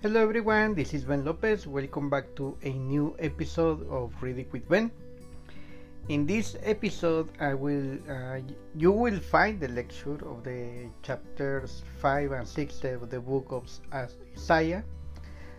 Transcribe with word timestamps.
Hello 0.00 0.22
everyone, 0.22 0.76
this 0.76 0.94
is 0.94 1.02
Ben 1.02 1.24
Lopez. 1.24 1.66
Welcome 1.66 2.08
back 2.08 2.32
to 2.36 2.56
a 2.62 2.70
new 2.70 3.16
episode 3.18 3.84
of 3.90 4.12
Reading 4.20 4.46
with 4.52 4.68
Ben. 4.68 4.92
In 6.08 6.24
this 6.24 6.54
episode, 6.62 7.30
I 7.40 7.54
will 7.54 7.98
uh, 8.08 8.38
you 8.76 8.92
will 8.92 9.18
find 9.18 9.58
the 9.58 9.66
lecture 9.66 10.14
of 10.24 10.44
the 10.44 10.86
chapters 11.02 11.82
5 12.00 12.30
and 12.30 12.46
6 12.46 12.84
of 12.84 13.10
the 13.10 13.18
book 13.18 13.46
of 13.50 13.68
Isaiah. 13.92 14.84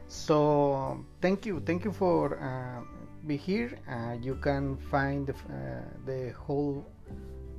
So 0.07 1.03
thank 1.21 1.45
you, 1.45 1.59
thank 1.65 1.83
you 1.83 1.91
for 1.91 2.39
uh, 2.39 2.79
be 3.27 3.35
here. 3.35 3.77
Uh, 3.91 4.15
you 4.21 4.35
can 4.35 4.77
find 4.89 5.27
the, 5.27 5.33
uh, 5.33 5.83
the 6.05 6.31
whole 6.31 6.85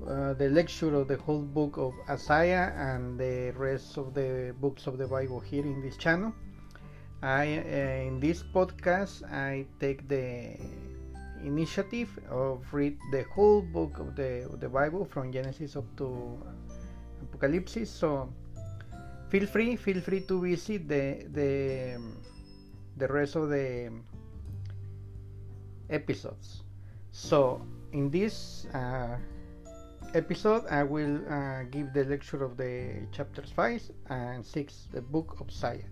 uh, 0.08 0.32
the 0.32 0.48
lecture 0.48 0.94
of 0.94 1.08
the 1.08 1.18
whole 1.18 1.42
book 1.42 1.76
of 1.76 1.92
Isaiah 2.08 2.72
and 2.74 3.20
the 3.20 3.52
rest 3.54 3.98
of 3.98 4.14
the 4.14 4.54
books 4.62 4.86
of 4.86 4.96
the 4.96 5.06
Bible 5.06 5.40
here 5.40 5.66
in 5.66 5.82
this 5.82 5.98
channel. 5.98 6.32
I 7.22 7.60
uh, 7.60 8.08
in 8.08 8.20
this 8.20 8.42
podcast 8.42 9.28
I 9.28 9.66
take 9.78 10.08
the 10.08 10.56
initiative 11.44 12.08
of 12.32 12.64
read 12.72 12.96
the 13.12 13.24
whole 13.28 13.60
book 13.60 14.00
of 14.00 14.16
the 14.16 14.48
of 14.48 14.60
the 14.60 14.68
Bible 14.68 15.04
from 15.04 15.32
Genesis 15.32 15.76
up 15.76 15.84
to 16.00 16.40
Apocalypse. 17.20 17.88
So 17.88 18.32
feel 19.28 19.44
free, 19.46 19.76
feel 19.76 20.00
free 20.00 20.24
to 20.32 20.40
visit 20.40 20.88
the 20.88 21.28
the 21.28 22.00
the 22.96 23.08
rest 23.08 23.36
of 23.36 23.52
the 23.52 23.92
episodes. 25.90 26.64
So 27.12 27.60
in 27.92 28.08
this 28.08 28.64
uh, 28.72 29.20
episode, 30.14 30.64
I 30.70 30.84
will 30.84 31.20
uh, 31.28 31.64
give 31.70 31.92
the 31.92 32.04
lecture 32.04 32.42
of 32.44 32.56
the 32.56 33.04
chapters 33.12 33.50
5 33.52 33.82
and 34.08 34.46
6, 34.46 34.88
the 34.92 35.02
book 35.02 35.36
of 35.40 35.48
Isaiah. 35.48 35.84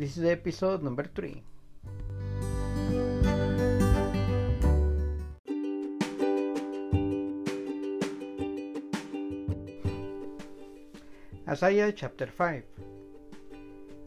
This 0.00 0.16
is 0.16 0.24
episode 0.24 0.82
number 0.82 1.04
3. 1.04 1.42
Isaiah 11.46 11.92
chapter 11.92 12.26
5 12.26 12.62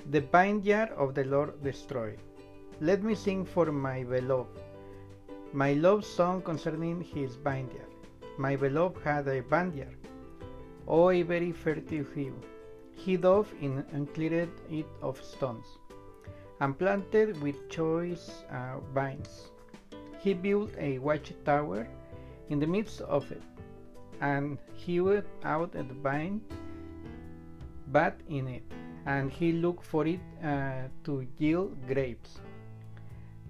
The 0.10 0.22
vineyard 0.22 0.90
of 0.98 1.14
the 1.14 1.26
Lord 1.26 1.62
destroyed. 1.62 2.18
Let 2.82 3.04
me 3.04 3.14
sing 3.14 3.46
for 3.46 3.72
my 3.72 4.02
beloved, 4.02 4.50
my 5.54 5.74
love 5.74 6.04
song 6.04 6.42
concerning 6.42 7.04
his 7.04 7.36
vineyard. 7.36 7.94
My 8.40 8.56
beloved 8.56 8.98
had 9.04 9.28
a 9.28 9.44
vineyard, 9.44 9.96
oh, 10.88 11.12
a 11.12 11.22
very 11.22 11.52
fertile 11.52 12.04
field. 12.04 12.44
He 12.96 13.18
dove 13.18 13.54
in 13.60 13.86
and 13.92 14.12
cleared 14.14 14.50
it 14.70 14.86
of 15.02 15.22
stones, 15.22 15.66
and 16.64 16.80
planted 16.80 17.42
with 17.44 17.58
choice 17.68 18.46
uh, 18.50 18.80
vines. 18.96 19.50
He 20.20 20.34
built 20.34 20.72
a 20.78 20.98
watchtower 20.98 21.86
in 22.48 22.58
the 22.60 22.68
midst 22.68 23.02
of 23.02 23.30
it, 23.34 23.42
and 24.22 24.58
hewed 24.74 25.26
out 25.44 25.76
a 25.76 25.84
vine 25.84 26.40
but 27.88 28.16
in 28.30 28.48
it, 28.48 28.64
and 29.06 29.30
he 29.30 29.52
looked 29.52 29.86
for 29.86 30.08
it 30.08 30.22
uh, 30.42 30.88
to 31.04 31.28
yield 31.38 31.76
grapes. 31.86 32.40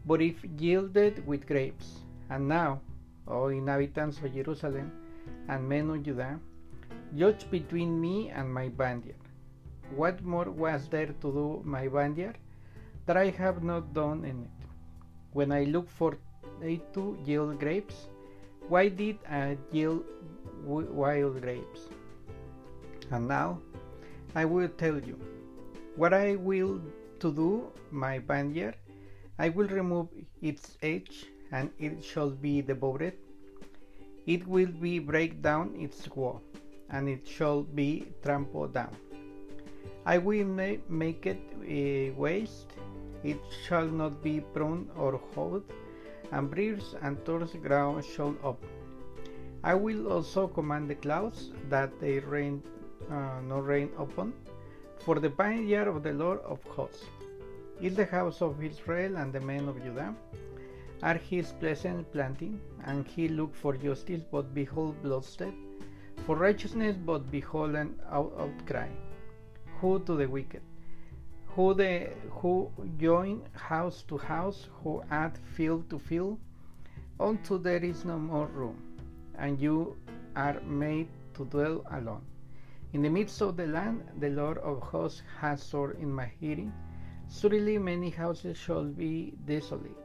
But 0.08 0.24
if 0.24 0.44
yielded 0.58 1.26
with 1.28 1.46
grapes, 1.46 2.00
and 2.32 2.48
now, 2.48 2.82
O 3.28 3.50
inhabitants 3.50 4.18
of 4.18 4.34
Jerusalem 4.34 4.92
and 5.50 5.70
men 5.70 5.92
of 5.92 6.02
Judah, 6.02 6.40
judge 7.16 7.46
between 7.52 8.02
me 8.02 8.30
and 8.30 8.52
my 8.52 8.70
vineyard. 8.70 9.22
What 9.96 10.26
more 10.26 10.50
was 10.50 10.88
there 10.88 11.14
to 11.22 11.32
do 11.40 11.62
my 11.64 11.88
vineyard 11.88 12.40
that 13.06 13.18
I 13.18 13.30
have 13.30 13.64
not 13.64 13.94
done 13.94 14.24
in 14.26 14.44
it? 14.44 14.68
When 15.34 15.52
I 15.52 15.64
look 15.64 15.90
for 15.90 16.18
it 16.62 16.94
to 16.94 17.18
yield 17.26 17.60
grapes, 17.60 18.08
why 18.68 18.90
did 18.90 19.18
I 19.30 19.58
yield 19.72 20.06
wild 20.64 21.42
grapes? 21.42 21.90
And 23.12 23.28
now 23.28 23.60
I 24.36 24.46
will 24.46 24.70
tell 24.70 25.00
you 25.00 25.20
what 25.96 26.14
I 26.14 26.36
will 26.36 26.82
to 27.20 27.32
do 27.32 27.72
my 27.92 28.20
vineyard. 28.20 28.76
I 29.38 29.50
will 29.50 29.68
remove 29.68 30.08
its 30.42 30.78
edge 30.82 31.26
and 31.52 31.70
it 31.80 32.04
shall 32.04 32.30
be 32.30 32.62
devoured. 32.62 33.14
It 34.26 34.48
will 34.48 34.72
be 34.82 35.00
break 35.00 35.42
down 35.42 35.76
its 35.78 36.08
wall, 36.16 36.42
and 36.90 37.10
it 37.10 37.28
shall 37.28 37.62
be 37.64 38.08
trampled 38.24 38.74
down. 38.74 38.96
I 40.06 40.18
will 40.18 40.46
ma 40.46 40.70
make 40.90 41.26
it 41.26 41.42
a 41.68 42.12
waste, 42.12 42.74
it 43.24 43.40
shall 43.66 43.88
not 43.88 44.22
be 44.22 44.42
pruned 44.42 44.90
or 44.98 45.20
hoed, 45.34 45.64
and 46.32 46.50
briers 46.52 46.96
and 47.02 47.24
thorns 47.26 47.54
ground 47.68 48.04
shall 48.04 48.36
up. 48.44 48.62
I 49.64 49.74
will 49.76 50.12
also 50.12 50.48
command 50.48 50.90
the 50.90 50.96
clouds 50.96 51.52
that 51.70 52.00
they 52.00 52.20
rain 52.20 52.62
uh, 53.10 53.42
not 53.48 53.66
rain 53.66 53.92
upon, 53.98 54.34
for 55.00 55.20
the 55.20 55.30
vineyard 55.30 55.88
of 55.88 56.04
the 56.04 56.14
Lord 56.14 56.40
of 56.42 56.64
hosts 56.64 57.06
is 57.82 57.96
the 57.96 58.06
house 58.06 58.42
of 58.42 58.64
Israel 58.64 59.18
and 59.18 59.34
the 59.34 59.42
men 59.42 59.68
of 59.68 59.82
Judah 59.84 60.16
are 61.02 61.16
his 61.16 61.52
pleasant 61.60 62.10
planting, 62.14 62.60
and 62.86 63.06
he 63.06 63.28
looked 63.28 63.58
for 63.58 63.76
justice, 63.76 64.22
but 64.32 64.54
behold 64.54 65.02
bloodshed, 65.04 65.54
for 66.26 66.38
righteousness, 66.38 66.96
but 67.06 67.30
behold 67.30 67.76
an 67.76 68.00
outcry. 68.10 68.88
Who 69.82 70.00
to 70.06 70.16
the 70.16 70.28
wicked? 70.28 70.62
Who 71.56 71.74
the 71.74 72.10
who 72.32 72.72
join 72.98 73.44
house 73.54 74.04
to 74.04 74.18
house, 74.18 74.70
who 74.84 75.02
add 75.12 75.38
field 75.56 75.90
to 75.92 76.00
field, 76.00 76.40
until 77.20 77.60
there 77.60 77.84
is 77.84 78.06
no 78.06 78.18
more 78.18 78.48
room, 78.48 78.78
and 79.38 79.60
you 79.60 79.96
are 80.36 80.60
made 80.62 81.08
to 81.36 81.46
dwell 81.46 81.84
alone. 81.92 82.24
In 82.94 83.02
the 83.02 83.10
midst 83.10 83.42
of 83.42 83.56
the 83.58 83.68
land, 83.68 84.04
the 84.20 84.30
Lord 84.30 84.58
of 84.60 84.82
hosts 84.82 85.22
has 85.40 85.62
sworn 85.62 85.98
in 86.00 86.12
my 86.12 86.32
hearing. 86.40 86.74
Surely 87.30 87.78
many 87.78 88.10
houses 88.10 88.58
shall 88.58 88.86
be 88.86 89.34
desolate 89.46 90.04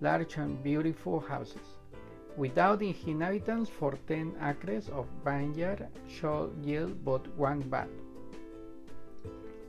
large 0.00 0.36
and 0.36 0.62
beautiful 0.62 1.20
houses, 1.20 1.78
without 2.36 2.82
inhabitants 2.82 3.70
for 3.70 3.92
ten 4.06 4.34
acres 4.42 4.88
of 4.88 5.06
vineyard 5.24 5.88
shall 6.08 6.50
yield 6.62 7.04
but 7.04 7.26
one 7.36 7.60
bat, 7.60 7.88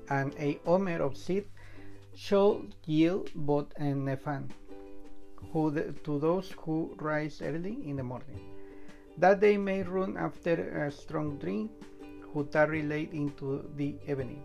and 0.09 0.33
a 0.39 0.59
omer 0.65 1.01
of 1.01 1.17
seed 1.17 1.45
shall 2.15 2.61
yield 2.85 3.29
both 3.35 3.73
an 3.77 4.07
ephah, 4.07 4.41
who 5.51 5.71
the, 5.71 5.93
to 6.03 6.19
those 6.19 6.51
who 6.59 6.95
rise 6.99 7.41
early 7.41 7.77
in 7.89 7.97
the 7.97 8.03
morning, 8.03 8.39
that 9.17 9.39
they 9.39 9.57
may 9.57 9.83
run 9.83 10.17
after 10.17 10.85
a 10.85 10.91
strong 10.91 11.37
drink, 11.37 11.71
who 12.33 12.45
tarry 12.45 12.81
late 12.83 13.13
into 13.13 13.69
the 13.75 13.95
evening. 14.07 14.41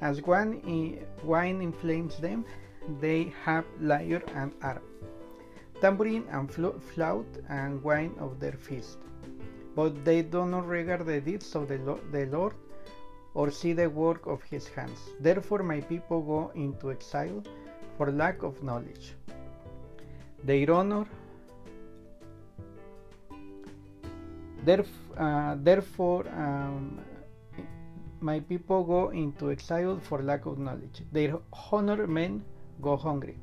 As 0.00 0.20
wine, 0.22 1.06
wine 1.24 1.60
inflames 1.62 2.18
them, 2.18 2.44
they 3.00 3.32
have 3.44 3.64
lyre 3.80 4.22
and 4.34 4.52
harp 4.60 4.82
tambourine 5.82 6.24
and 6.30 6.48
flute 6.48 7.42
and 7.48 7.82
wine 7.82 8.14
of 8.18 8.38
their 8.38 8.52
feast. 8.52 8.98
But 9.74 10.04
they 10.04 10.22
do 10.22 10.46
not 10.46 10.66
regard 10.66 11.04
the 11.06 11.20
deeds 11.20 11.54
of 11.56 11.66
the, 11.68 11.78
Lo 11.78 11.98
the 12.12 12.26
Lord 12.26 12.54
or 13.34 13.50
see 13.50 13.72
the 13.72 13.88
work 13.88 14.26
of 14.26 14.42
his 14.42 14.68
hands. 14.68 14.98
Therefore, 15.20 15.62
my 15.62 15.80
people 15.80 16.20
go 16.20 16.52
into 16.54 16.90
exile 16.90 17.42
for 17.96 18.10
lack 18.10 18.42
of 18.42 18.62
knowledge. 18.62 19.14
Their 20.44 20.72
honor, 20.72 21.06
Theref 24.64 24.88
uh, 25.16 25.56
therefore, 25.62 26.28
um, 26.28 27.00
my 28.20 28.40
people 28.40 28.84
go 28.84 29.10
into 29.10 29.50
exile 29.50 29.98
for 30.00 30.22
lack 30.22 30.46
of 30.46 30.58
knowledge. 30.58 31.02
Their 31.10 31.38
honor 31.70 32.06
men 32.06 32.44
go 32.80 32.96
hungry 32.96 33.36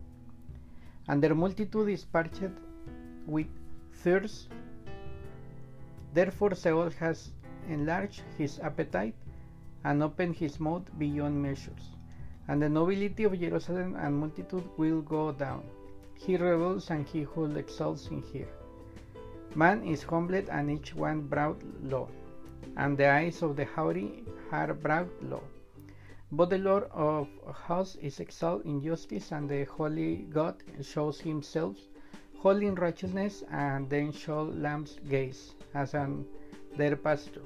and 1.09 1.24
their 1.24 1.36
multitude 1.36 1.89
is 1.89 2.06
parched 2.06 2.51
with 3.25 3.47
thirst. 4.03 4.47
Therefore, 6.13 6.56
Sheol 6.56 6.91
has 7.00 7.30
enlarged 7.68 8.21
his 8.38 8.59
appetite 8.59 9.15
and 9.83 10.03
open 10.03 10.33
his 10.33 10.59
mouth 10.59 10.83
beyond 10.97 11.41
measures, 11.41 11.91
and 12.47 12.61
the 12.61 12.69
nobility 12.69 13.23
of 13.23 13.39
Jerusalem 13.39 13.95
and 13.95 14.15
multitude 14.15 14.67
will 14.77 15.01
go 15.01 15.31
down. 15.31 15.63
He 16.15 16.35
rebels 16.35 16.89
and 16.89 17.07
he 17.07 17.21
who 17.23 17.45
exalts 17.55 18.07
in 18.07 18.21
here. 18.21 18.49
Man 19.55 19.83
is 19.83 20.03
humbled 20.03 20.49
and 20.49 20.69
each 20.69 20.93
one 20.93 21.21
brought 21.21 21.61
low, 21.83 22.09
and 22.77 22.97
the 22.97 23.07
eyes 23.07 23.41
of 23.41 23.55
the 23.55 23.65
haughty 23.65 24.23
are 24.51 24.73
brought 24.73 25.07
low. 25.23 25.43
But 26.31 26.51
the 26.51 26.59
Lord 26.59 26.83
of 26.91 27.27
hosts 27.43 27.95
is 27.95 28.19
exalted 28.19 28.67
in 28.67 28.83
justice, 28.83 29.31
and 29.31 29.49
the 29.49 29.63
holy 29.63 30.27
God 30.29 30.61
shows 30.81 31.19
himself 31.19 31.75
holy 32.37 32.67
in 32.67 32.75
righteousness, 32.75 33.43
and 33.51 33.89
then 33.89 34.11
shall 34.11 34.45
lambs 34.45 34.97
gaze 35.09 35.53
as 35.73 35.95
on 35.95 36.25
their 36.77 36.95
pasture, 36.95 37.41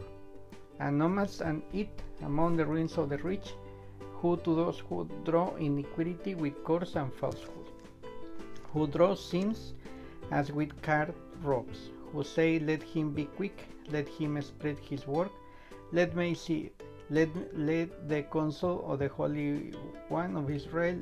and 0.80 0.98
nomads 0.98 1.42
and 1.42 1.62
eat 1.74 1.90
among 2.22 2.58
the 2.58 2.66
ruins 2.66 2.98
of 2.98 3.10
the 3.10 3.18
rich, 3.18 3.54
who 4.14 4.38
to 4.38 4.56
those 4.56 4.80
who 4.80 5.10
draw 5.26 5.54
iniquity 5.56 6.36
with 6.36 6.64
cords 6.64 6.96
and 6.96 7.14
falsehood, 7.14 7.68
who 8.72 8.88
draw 8.88 9.14
sins 9.16 9.74
as 10.32 10.52
with 10.52 10.82
carved 10.82 11.14
ropes, 11.42 11.90
who 12.12 12.24
say, 12.24 12.60
Let 12.60 12.82
him 12.82 13.12
be 13.12 13.26
quick, 13.26 13.68
let 13.92 14.08
him 14.08 14.42
spread 14.42 14.78
his 14.80 15.06
work, 15.06 15.32
let 15.92 16.16
me 16.16 16.34
see 16.34 16.72
it, 16.72 16.84
let, 17.10 17.30
let 17.58 18.10
the 18.10 18.24
counsel 18.24 18.86
of 18.92 19.00
the 19.00 19.10
Holy 19.10 19.74
One 20.10 20.38
of 20.38 20.50
Israel 20.50 20.98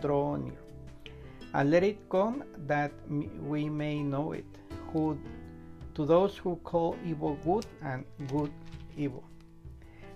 draw 0.00 0.36
near. 0.36 0.52
And 1.54 1.70
let 1.70 1.82
it 1.82 2.08
come 2.08 2.44
that 2.66 2.92
we 3.08 3.68
may 3.68 4.02
know 4.02 4.32
it, 4.32 4.46
who 4.92 5.18
to 5.94 6.06
those 6.06 6.36
who 6.38 6.56
call 6.64 6.96
evil 7.04 7.36
good 7.44 7.66
and 7.82 8.04
good 8.28 8.50
evil, 8.96 9.24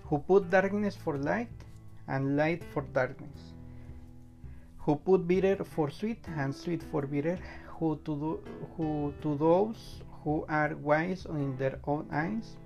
who 0.05 0.19
put 0.19 0.49
darkness 0.49 0.95
for 0.95 1.17
light 1.17 1.49
and 2.07 2.37
light 2.37 2.63
for 2.73 2.83
darkness, 2.93 3.53
who 4.77 4.95
put 4.95 5.27
bitter 5.27 5.63
for 5.63 5.89
sweet 5.89 6.23
and 6.37 6.55
sweet 6.55 6.83
for 6.91 7.05
bitter, 7.05 7.37
who 7.67 7.99
to, 8.05 8.15
do, 8.15 8.43
who 8.75 9.13
to 9.21 9.35
those 9.35 10.01
who 10.23 10.45
are 10.49 10.75
wise 10.77 11.25
in 11.25 11.55
their 11.57 11.79
own 11.85 12.07
eyes 12.11 12.57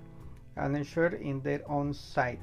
and 0.56 0.86
sure 0.86 1.14
in 1.14 1.40
their 1.42 1.60
own 1.70 1.92
sight, 1.94 2.40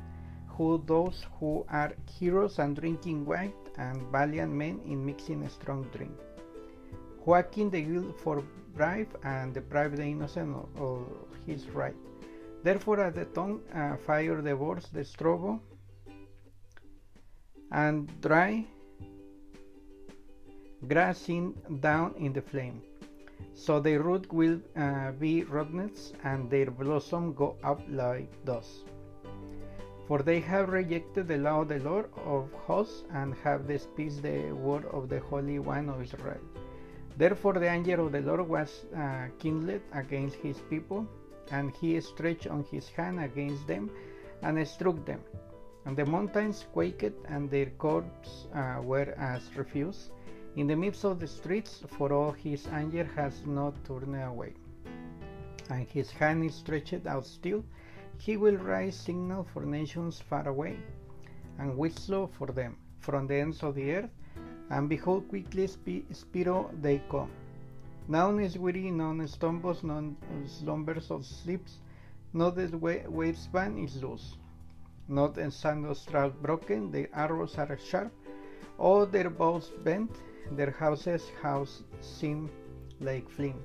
who 0.47 0.83
those 0.85 1.25
who 1.39 1.65
are 1.69 1.93
heroes 2.19 2.59
and 2.59 2.75
drinking 2.75 3.25
wine 3.25 3.53
and 3.77 4.01
valiant 4.11 4.51
men 4.51 4.79
in 4.85 5.05
mixing 5.05 5.47
strong 5.49 5.83
drink, 5.95 6.11
who 7.23 7.35
acting 7.35 7.69
the 7.69 7.81
guilt 7.81 8.19
for 8.19 8.43
bribe 8.75 9.17
and 9.23 9.53
deprive 9.53 9.95
the 9.95 10.03
innocent 10.03 10.55
of 10.77 11.05
his 11.45 11.67
right. 11.69 11.95
Therefore, 12.63 12.99
at 13.01 13.15
the 13.15 13.25
tongue, 13.25 13.61
uh, 13.73 13.95
fire 13.97 14.41
devours 14.41 14.87
the 14.91 15.03
straw 15.03 15.59
and 17.71 18.09
dry 18.21 18.65
grassing 20.87 21.53
down 21.79 22.15
in 22.17 22.33
the 22.33 22.41
flame. 22.41 22.81
So 23.53 23.79
their 23.79 24.01
root 24.01 24.31
will 24.31 24.59
uh, 24.75 25.11
be 25.11 25.43
rottenness, 25.43 26.13
and 26.23 26.49
their 26.49 26.71
blossom 26.71 27.33
go 27.33 27.57
up 27.63 27.81
like 27.89 28.31
dust. 28.45 28.85
For 30.07 30.19
they 30.19 30.39
have 30.39 30.69
rejected 30.69 31.27
the 31.27 31.37
law 31.37 31.61
of 31.61 31.67
the 31.69 31.79
Lord 31.79 32.09
of 32.25 32.51
hosts, 32.53 33.03
and 33.13 33.35
have 33.43 33.67
despised 33.67 34.23
the 34.23 34.51
word 34.51 34.85
of 34.85 35.09
the 35.09 35.19
Holy 35.19 35.59
One 35.59 35.89
of 35.89 36.01
Israel. 36.01 36.41
Therefore 37.17 37.53
the 37.53 37.69
anger 37.69 37.99
of 37.99 38.11
the 38.11 38.21
Lord 38.21 38.47
was 38.47 38.85
uh, 38.95 39.27
kindled 39.39 39.81
against 39.93 40.35
his 40.37 40.57
people, 40.69 41.05
and 41.51 41.71
he 41.71 41.99
stretched 42.01 42.47
on 42.47 42.63
his 42.71 42.89
hand 42.89 43.19
against 43.19 43.67
them, 43.67 43.89
and 44.41 44.67
struck 44.67 45.05
them. 45.05 45.21
And 45.85 45.95
the 45.97 46.05
mountains 46.05 46.65
quaked, 46.73 47.13
and 47.27 47.49
their 47.49 47.67
corpses 47.77 48.47
uh, 48.53 48.81
were 48.83 49.13
as 49.17 49.55
refuse 49.55 50.11
in 50.55 50.67
the 50.67 50.75
midst 50.75 51.05
of 51.05 51.19
the 51.19 51.27
streets, 51.27 51.83
for 51.97 52.11
all 52.11 52.31
his 52.31 52.67
anger 52.67 53.03
has 53.15 53.45
not 53.45 53.73
turned 53.85 54.15
away. 54.15 54.53
And 55.69 55.87
his 55.87 56.11
hand 56.11 56.43
is 56.43 56.55
stretched 56.55 57.05
out 57.05 57.25
still, 57.25 57.63
he 58.17 58.35
will 58.35 58.57
raise 58.57 58.95
signal 58.95 59.45
for 59.53 59.63
nations 59.65 60.19
far 60.19 60.47
away, 60.47 60.77
and 61.59 61.77
whistle 61.77 62.27
for 62.27 62.47
them 62.47 62.77
from 62.99 63.27
the 63.27 63.35
ends 63.35 63.63
of 63.63 63.75
the 63.75 63.91
earth, 63.93 64.09
and 64.69 64.89
behold, 64.89 65.29
quickly 65.29 65.67
spiro 66.11 66.69
they 66.81 67.01
come. 67.09 67.31
None 68.11 68.39
is 68.39 68.57
weary, 68.57 68.85
mm. 68.85 68.95
none 68.95 69.27
stumbles, 69.27 69.83
none 69.83 70.17
slumbers 70.47 71.11
or 71.11 71.21
sleeps, 71.21 71.77
not 72.33 72.55
the 72.55 72.75
waistband 73.07 73.77
is 73.77 74.01
loose, 74.01 74.35
not 75.07 75.35
the 75.35 75.51
sandal 75.51 75.93
strap 75.93 76.33
broken, 76.41 76.89
the 76.89 77.07
arrows 77.13 77.55
are 77.59 77.77
sharp, 77.77 78.11
all 78.79 79.05
their 79.05 79.29
bows 79.29 79.71
bent, 79.83 80.09
their 80.53 80.71
houses 80.71 81.29
house 81.43 81.83
seem 82.01 82.49
like 82.99 83.29
flint, 83.29 83.61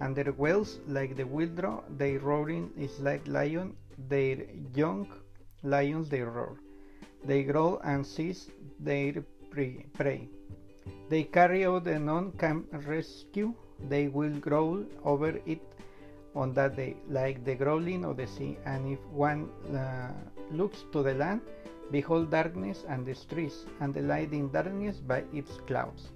and 0.00 0.16
their 0.16 0.32
wells 0.32 0.80
like 0.88 1.14
the 1.16 1.22
wildrow, 1.22 1.84
their 1.96 2.18
roaring 2.18 2.72
is 2.76 2.98
like 2.98 3.28
lion, 3.28 3.76
their 4.08 4.38
young 4.74 5.06
lions 5.62 6.08
they 6.08 6.22
roar. 6.22 6.56
They 7.24 7.44
growl 7.44 7.80
and 7.84 8.04
seize 8.04 8.50
their 8.80 9.22
prey. 9.50 10.28
They 11.08 11.22
carry 11.22 11.64
out 11.64 11.84
the 11.84 12.00
none 12.00 12.32
can 12.32 12.64
rescue, 12.72 13.54
they 13.88 14.08
will 14.08 14.34
growl 14.38 14.84
over 15.04 15.40
it 15.46 15.62
on 16.34 16.52
that 16.54 16.76
day, 16.76 16.96
like 17.08 17.44
the 17.44 17.54
growling 17.54 18.04
of 18.04 18.16
the 18.16 18.26
sea. 18.26 18.58
And 18.64 18.92
if 18.92 19.00
one 19.10 19.48
uh, 19.74 20.12
looks 20.50 20.84
to 20.92 21.02
the 21.02 21.14
land, 21.14 21.40
behold 21.90 22.30
darkness 22.30 22.84
and 22.88 23.06
the 23.06 23.16
and 23.80 23.94
the 23.94 24.02
light 24.02 24.32
in 24.32 24.50
darkness 24.50 24.98
by 24.98 25.24
its 25.32 25.58
clouds. 25.66 26.10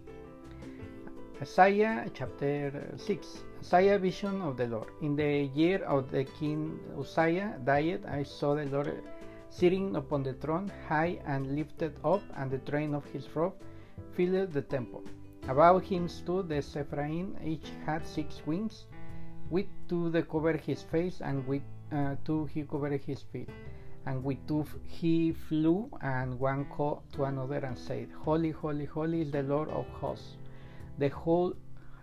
Isaiah 1.40 2.10
chapter 2.12 2.92
6 2.98 3.44
Isaiah 3.60 3.98
vision 3.98 4.42
of 4.42 4.56
the 4.56 4.66
Lord. 4.66 4.88
In 5.00 5.16
the 5.16 5.48
year 5.54 5.82
of 5.84 6.10
the 6.10 6.24
king 6.24 6.78
Uzziah 6.98 7.58
died, 7.64 8.04
I 8.06 8.22
saw 8.22 8.54
the 8.54 8.66
Lord 8.66 9.02
sitting 9.50 9.96
upon 9.96 10.22
the 10.22 10.34
throne, 10.34 10.70
high 10.88 11.18
and 11.26 11.54
lifted 11.54 11.92
up, 12.04 12.22
and 12.36 12.50
the 12.50 12.58
train 12.58 12.94
of 12.94 13.04
his 13.06 13.28
robe 13.34 13.54
filled 14.14 14.52
the 14.52 14.62
temple. 14.62 15.02
Above 15.48 15.82
him 15.82 16.06
stood 16.06 16.48
the 16.48 16.60
seraphim, 16.60 17.36
each 17.44 17.70
had 17.86 18.06
six 18.06 18.42
wings. 18.46 18.86
With 19.48 19.66
two 19.88 20.10
they 20.10 20.22
covered 20.22 20.60
his 20.60 20.82
face, 20.82 21.20
and 21.20 21.46
with 21.46 21.62
uh, 21.90 22.16
two 22.24 22.44
he 22.46 22.62
covered 22.62 23.00
his 23.00 23.22
feet. 23.22 23.48
And 24.06 24.22
with 24.22 24.46
two 24.46 24.64
he 24.86 25.32
flew, 25.32 25.90
and 26.02 26.38
one 26.38 26.66
called 26.66 27.02
to 27.14 27.24
another 27.24 27.58
and 27.58 27.76
said, 27.76 28.08
Holy, 28.24 28.50
holy, 28.50 28.84
holy 28.84 29.22
is 29.22 29.30
the 29.32 29.42
Lord 29.42 29.68
of 29.70 29.88
hosts. 29.88 30.36
The 30.98 31.08
whole 31.08 31.54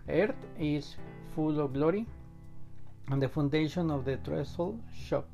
earth 0.08 0.36
is 0.58 0.96
full 1.34 1.58
of 1.60 1.72
glory, 1.72 2.06
and 3.10 3.22
the 3.22 3.28
foundation 3.28 3.90
of 3.90 4.04
the 4.04 4.16
trestle 4.18 4.78
shook. 4.92 5.26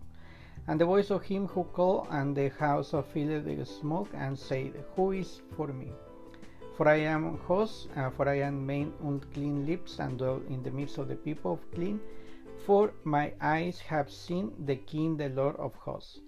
And 0.68 0.80
the 0.80 0.86
voice 0.86 1.10
of 1.10 1.22
him 1.22 1.48
who 1.48 1.64
called, 1.64 2.08
and 2.10 2.36
the 2.36 2.50
house 2.50 2.94
of 2.94 3.12
with 3.14 3.66
smoke, 3.68 4.10
and 4.14 4.38
said, 4.38 4.84
Who 4.94 5.12
is 5.12 5.40
for 5.56 5.68
me? 5.68 5.92
For 6.76 6.88
I 6.88 6.96
am 6.96 7.38
host, 7.38 7.88
uh, 7.94 8.10
for 8.10 8.28
I 8.28 8.40
am 8.40 8.66
made 8.66 8.92
unclean 9.00 9.64
lips, 9.64 10.00
and 10.00 10.18
dwell 10.18 10.40
in 10.48 10.62
the 10.64 10.72
midst 10.72 10.98
of 10.98 11.06
the 11.06 11.14
people 11.14 11.52
of 11.52 11.70
clean. 11.72 12.00
For 12.66 12.92
my 13.04 13.32
eyes 13.40 13.78
have 13.80 14.10
seen 14.10 14.52
the 14.66 14.76
King, 14.76 15.16
the 15.16 15.28
Lord 15.28 15.54
of 15.56 15.74
hosts. 15.74 16.18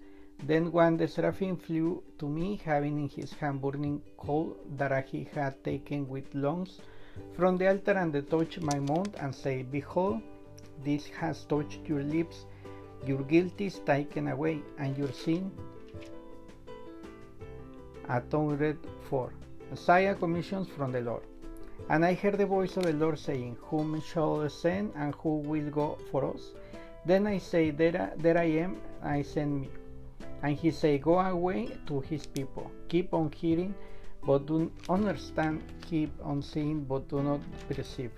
Then 0.45 0.71
one 0.71 0.97
the 0.97 1.09
seraphim 1.09 1.57
flew 1.57 2.03
to 2.19 2.29
me, 2.29 2.61
having 2.65 3.01
in 3.01 3.09
his 3.09 3.33
hand 3.33 3.61
burning 3.61 4.03
coal 4.19 4.57
that 4.77 5.09
he 5.09 5.25
had 5.35 5.65
taken 5.65 6.07
with 6.09 6.33
lungs 6.35 6.81
from 7.33 7.57
the 7.57 7.69
altar, 7.69 7.93
and 7.93 8.13
they 8.13 8.21
touched 8.21 8.61
my 8.61 8.79
mouth, 8.79 9.15
and 9.19 9.35
said, 9.35 9.73
Behold, 9.73 10.21
this 10.85 11.07
has 11.07 11.45
touched 11.47 11.89
your 11.89 12.03
lips, 12.03 12.47
your 13.05 13.23
guilt 13.25 13.61
is 13.61 13.81
taken 13.81 14.29
away, 14.29 14.61
and 14.79 14.97
your 14.97 15.11
sin 15.11 15.51
atoned 18.09 18.79
for. 19.09 19.33
Isaiah 19.73 20.15
commissions 20.15 20.69
from 20.69 20.93
the 20.93 21.01
Lord. 21.01 21.23
And 21.89 22.05
I 22.05 22.15
heard 22.15 22.39
the 22.39 22.47
voice 22.47 22.77
of 22.77 22.85
the 22.85 22.93
Lord 22.93 23.19
saying, 23.19 23.57
Whom 23.63 24.01
shall 24.01 24.43
I 24.43 24.49
send, 24.49 24.93
and 24.97 25.15
who 25.17 25.39
will 25.39 25.71
go 25.71 25.99
for 26.11 26.25
us? 26.25 26.53
Then 27.05 27.27
I 27.27 27.39
say, 27.39 27.71
There, 27.71 28.13
there 28.17 28.39
I 28.39 28.51
am, 28.65 28.77
I 29.03 29.23
send 29.23 29.61
me. 29.61 29.69
And 30.43 30.57
he 30.57 30.71
said, 30.71 31.03
Go 31.03 31.19
away 31.19 31.71
to 31.87 32.01
his 32.01 32.27
people. 32.27 32.71
Keep 32.89 33.13
on 33.13 33.31
hearing, 33.33 33.75
but 34.25 34.47
do 34.47 34.59
not 34.59 34.71
understand. 34.91 35.63
Keep 35.89 36.13
on 36.23 36.43
seeing, 36.43 36.85
but 36.85 37.09
do 37.09 37.23
not 37.23 37.41
perceive. 37.69 38.13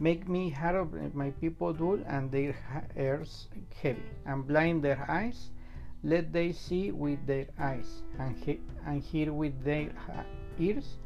Make 0.00 0.28
me 0.28 0.50
heart 0.50 0.76
of 0.76 1.14
my 1.14 1.30
people 1.30 1.72
dull, 1.72 1.98
and 2.06 2.30
their 2.30 2.54
ears 2.96 3.48
heavy, 3.82 4.02
and 4.26 4.46
blind 4.46 4.82
their 4.82 5.04
eyes. 5.08 5.50
Let 6.04 6.32
they 6.32 6.52
see 6.52 6.92
with 6.92 7.26
their 7.26 7.46
eyes, 7.58 8.02
and, 8.20 8.36
he 8.36 8.60
and 8.86 9.02
hear 9.02 9.32
with 9.32 9.64
their 9.64 9.90
ears 10.58 10.96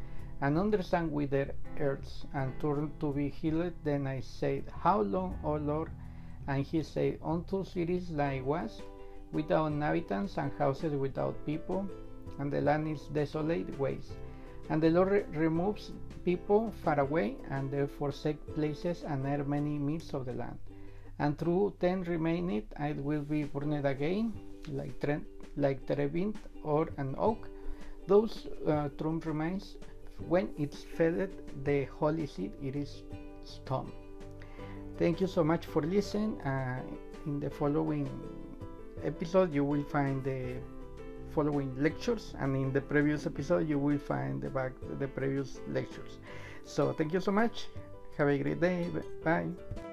and 0.40 0.58
understand 0.58 1.12
with 1.12 1.30
their 1.30 1.52
ears 1.78 2.26
and 2.34 2.52
turn 2.60 2.90
to 3.00 3.12
be 3.12 3.28
healed. 3.28 3.72
Then 3.84 4.06
I 4.06 4.20
said, 4.20 4.64
How 4.80 5.00
long, 5.00 5.38
O 5.44 5.54
Lord? 5.54 5.90
And 6.48 6.64
he 6.64 6.82
said, 6.82 7.18
Unto 7.24 7.64
cities 7.64 8.10
like 8.10 8.44
was, 8.44 8.82
without 9.32 9.66
inhabitants 9.66 10.36
and 10.36 10.52
houses 10.58 10.94
without 10.94 11.34
people, 11.46 11.86
and 12.38 12.52
the 12.52 12.60
land 12.60 12.88
is 12.88 13.02
desolate 13.14 13.78
waste. 13.78 14.12
And 14.68 14.82
the 14.82 14.90
Lord 14.90 15.10
re 15.12 15.22
removes 15.32 15.92
people 16.24 16.72
far 16.84 16.98
away, 17.00 17.36
and 17.50 17.70
they 17.70 17.86
forsake 17.86 18.40
places 18.54 19.04
and 19.04 19.26
are 19.26 19.44
many 19.44 19.78
midst 19.78 20.14
of 20.14 20.26
the 20.26 20.32
land. 20.32 20.58
And 21.18 21.38
through 21.38 21.74
ten 21.78 22.02
remaineth, 22.02 22.64
I 22.78 22.92
will 22.92 23.22
be 23.22 23.44
burned 23.44 23.86
again, 23.86 24.32
like, 24.68 25.00
tre- 25.00 25.20
like 25.56 25.86
terebinth 25.86 26.38
or 26.64 26.88
an 26.96 27.14
oak, 27.18 27.48
those 28.06 28.46
uh, 28.66 28.88
trump 28.98 29.26
remains 29.26 29.76
when 30.28 30.50
it's 30.58 30.84
fed 30.84 31.30
the 31.64 31.84
holy 31.84 32.26
seed 32.26 32.52
it 32.62 32.76
is 32.76 33.02
stoned. 33.44 33.92
Thank 34.98 35.20
you 35.20 35.26
so 35.26 35.42
much 35.42 35.66
for 35.66 35.82
listening. 35.82 36.40
Uh, 36.42 36.80
in 37.26 37.40
the 37.40 37.50
following 37.50 38.08
episode, 39.04 39.52
you 39.52 39.64
will 39.64 39.82
find 39.84 40.22
the 40.22 40.54
following 41.34 41.74
lectures 41.80 42.34
and 42.38 42.54
in 42.54 42.72
the 42.72 42.80
previous 42.80 43.26
episode 43.26 43.66
you 43.68 43.78
will 43.78 43.98
find 43.98 44.42
the 44.42 44.50
back 44.50 44.72
the 44.98 45.08
previous 45.08 45.60
lectures 45.68 46.18
so 46.64 46.92
thank 46.92 47.12
you 47.12 47.20
so 47.20 47.32
much 47.32 47.68
have 48.18 48.28
a 48.28 48.38
great 48.38 48.60
day 48.60 48.86
bye 49.24 49.91